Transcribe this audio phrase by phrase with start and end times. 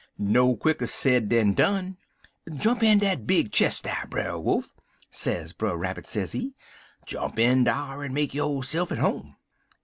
[0.17, 1.97] "No quicker sed dan done.
[2.55, 4.71] "'Jump in dat big chist dar, Brer Wolf,'
[5.11, 6.55] sez Brer Rabbit, sezee;
[7.05, 9.35] 'jump in dar en make yo'se'f at home.'